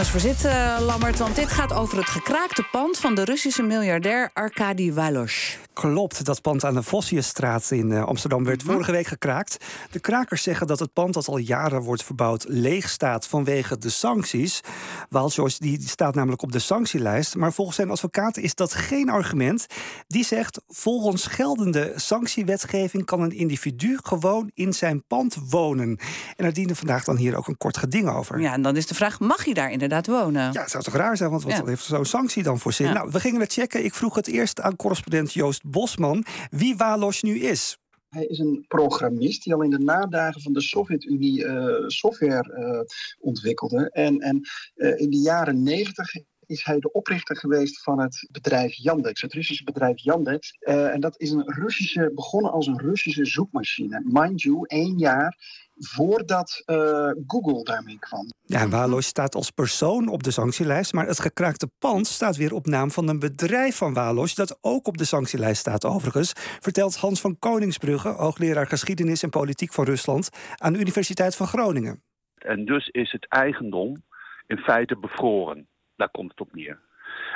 [0.00, 1.18] eens voor zitten, Lammert.
[1.18, 5.58] Want dit gaat over het gekraakte pand van de Russische miljardair Arkady Walos.
[5.80, 8.72] Klopt, dat pand aan de Vossiusstraat in eh, Amsterdam werd Mhm.
[8.72, 9.56] vorige week gekraakt.
[9.90, 13.88] De krakers zeggen dat het pand dat al jaren wordt verbouwd leeg staat vanwege de
[13.88, 14.60] sancties.
[15.08, 17.36] Walos die staat namelijk op de sanctielijst.
[17.36, 19.66] Maar volgens zijn advocaat is dat geen argument.
[20.06, 25.88] Die zegt, volgens geldende sanctiewetgeving kan een individu gewoon in zijn pand wonen.
[25.88, 25.98] En
[26.44, 28.40] daar dienen vandaag dan hier ook een kort geding over.
[28.40, 30.52] Ja, en dan is de vraag, mag hij daar inderdaad wonen?
[30.52, 31.62] Ja, het zou toch raar zijn, want wat Ja.
[31.64, 32.86] heeft zo'n sanctie dan voor zin?
[32.86, 32.92] Ja.
[32.92, 33.84] Nou, we gingen het checken.
[33.84, 37.78] Ik vroeg het eerst aan correspondent Joost Bosman wie Walos nu is.
[38.08, 42.80] Hij is een programmist die al in de nadagen van de Sovjet-Unie eh, software eh,
[43.18, 43.90] ontwikkelde.
[43.90, 44.40] En, en
[44.74, 46.12] eh, in de jaren negentig
[46.50, 50.56] is hij de oprichter geweest van het bedrijf Yandex, het Russische bedrijf Yandex.
[50.58, 54.02] Eh, en dat is een Russische, begonnen als een Russische zoekmachine.
[54.04, 55.36] Mind you, één jaar
[55.74, 58.26] voordat eh, Google daarmee kwam.
[58.44, 62.66] Ja, Walos staat als persoon op de sanctielijst, maar het gekraakte pand staat weer op
[62.66, 67.20] naam van een bedrijf van Walos, dat ook op de sanctielijst staat overigens, vertelt Hans
[67.20, 72.02] van Koningsbrugge, hoogleraar geschiedenis en politiek van Rusland aan de Universiteit van Groningen.
[72.34, 74.02] En dus is het eigendom
[74.46, 75.68] in feite bevroren.
[76.00, 76.78] Daar komt het op neer.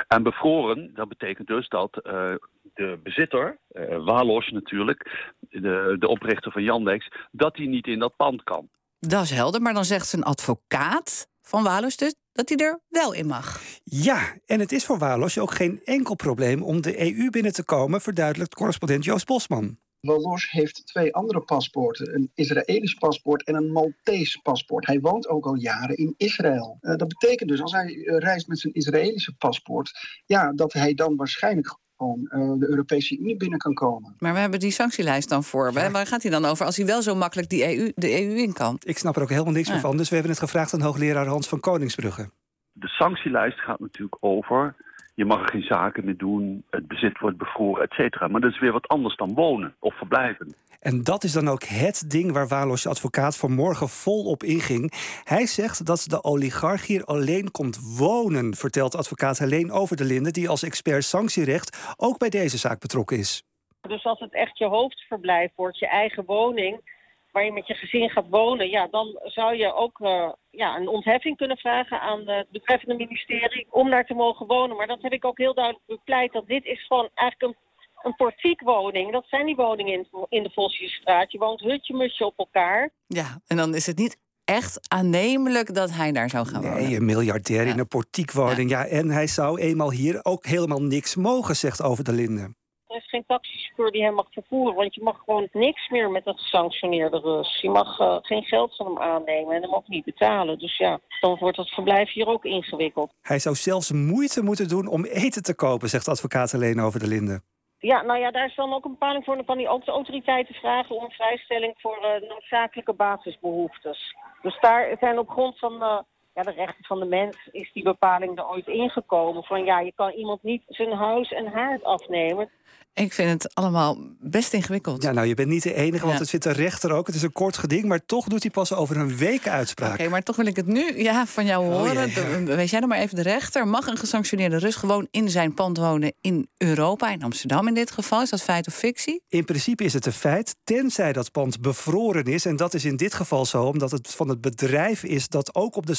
[0.07, 2.35] En bevroren, dat betekent dus dat eh,
[2.73, 8.15] de bezitter, eh Walos natuurlijk, de, de oprichter van Yandex, dat hij niet in dat
[8.15, 8.69] pand kan.
[8.99, 13.13] Dat is helder, maar dan zegt zijn advocaat van Walos dus dat hij er wel
[13.13, 13.61] in mag.
[13.83, 17.65] Ja, en het is voor Walos ook geen enkel probleem om de EU binnen te
[17.65, 19.77] komen, verduidelijkt correspondent Joost Bosman.
[20.05, 22.15] Walos heeft twee andere paspoorten.
[22.15, 24.85] Een Israëlisch paspoort en een Maltese paspoort.
[24.85, 26.77] Hij woont ook al jaren in Israël.
[26.81, 29.91] Eh, dat betekent dus als hij eh, reist met zijn Israëlische paspoort...
[30.25, 34.15] Ja, dat hij dan waarschijnlijk gewoon eh, de Europese Unie binnen kan komen.
[34.19, 35.71] Maar we hebben die sanctielijst dan voor.
[35.73, 35.91] Ja.
[35.91, 38.53] Waar gaat hij dan over als hij wel zo makkelijk die EU, de EU in
[38.53, 38.77] kan?
[38.83, 39.73] Ik snap er ook helemaal niks Ja.
[39.73, 42.29] meer van, dus we hebben het gevraagd aan hoogleraar Hans van Koningsbrugge.
[42.71, 44.75] De sanctielijst gaat natuurlijk over.
[45.15, 48.27] Je mag er geen zaken meer doen, het bezit wordt bevroren, et cetera.
[48.27, 50.55] Maar dat is weer wat anders dan wonen of verblijven.
[50.79, 54.93] En dat is dan ook het ding waar Walos advocaat vanmorgen vol op inging.
[55.23, 60.33] Hij zegt dat de oligarch hier alleen komt wonen, vertelt advocaat Helene Over de Linden,
[60.33, 63.43] die als expert sanctierecht ook bij deze zaak betrokken is.
[63.81, 66.94] Dus als het echt je hoofdverblijf wordt, je eigen woning,
[67.35, 70.87] waar je met je gezin gaat wonen, ja, dan zou je ook eh, ja, een
[70.87, 74.75] ontheffing kunnen vragen aan het betreffende ministerie om daar te mogen wonen.
[74.77, 77.61] Maar dat heb ik ook heel duidelijk bepleit, dat dit is gewoon eigenlijk een,
[78.03, 79.11] een portiekwoning.
[79.11, 81.31] Dat zijn die woningen in, in de Vosjesstraat.
[81.31, 82.89] Je woont hutje-musje op elkaar.
[83.07, 86.83] Ja, en dan is het niet echt aannemelijk dat hij daar zou gaan wonen.
[86.83, 87.71] Nee, een miljardair Ja.
[87.73, 88.69] in een portiekwoning.
[88.69, 88.85] Ja.
[88.85, 92.57] en hij zou eenmaal hier ook helemaal niks mogen, zegt Over de Linden.
[92.95, 96.27] Er is geen taxichauffeur die hem mag vervoeren, want je mag gewoon niks meer met
[96.27, 97.61] een gesanctioneerde Rus.
[97.61, 100.59] Je mag eh, geen geld van hem aannemen en hem ook niet betalen.
[100.59, 103.11] Dus ja, dan wordt het verblijf hier ook ingewikkeld.
[103.21, 107.07] Hij zou zelfs moeite moeten doen om eten te kopen, zegt advocaat Helene Over de
[107.07, 107.43] Linden.
[107.79, 109.35] Ja, nou ja, daar is dan ook een bepaling voor.
[109.35, 114.15] Dan kan hij ook de autoriteiten vragen om vrijstelling voor eh, noodzakelijke basisbehoeftes.
[114.41, 115.99] Dus daar zijn op grond van eh,
[116.35, 119.43] ja, de rechten van de mens is die bepaling er ooit ingekomen.
[119.43, 122.49] Van ja, je kan iemand niet zijn huis en haard afnemen.
[122.93, 125.03] Ik vind het allemaal best ingewikkeld.
[125.03, 126.19] Ja, nou, je bent niet de enige, want Ja.
[126.19, 127.07] het vindt de rechter ook.
[127.07, 129.93] Het is een kort geding, maar toch doet hij pas over een week uitspraak.
[129.99, 132.09] Oké, maar toch wil ik het nu ja, van jou Oh, horen.
[132.09, 132.39] ja.
[132.45, 133.67] De- Wees jij nog maar even de rechter.
[133.67, 137.91] Mag een gesanctioneerde Rus gewoon in zijn pand wonen in Europa, in Amsterdam in dit
[137.91, 138.21] geval?
[138.21, 139.21] Is dat feit of fictie?
[139.29, 142.45] In principe is het een feit, tenzij dat pand bevroren is.
[142.45, 145.75] En dat is in dit geval zo, omdat het van het bedrijf is dat ook
[145.75, 145.93] op de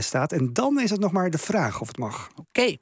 [0.00, 0.32] staat.
[0.32, 2.30] En dan is het nog maar de vraag of het mag.
[2.36, 2.76] Oké.